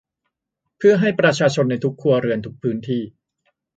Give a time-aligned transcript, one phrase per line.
[0.77, 3.01] เพื่อให้ประชาชนในทุกครัวเรือนทุกพื้นที่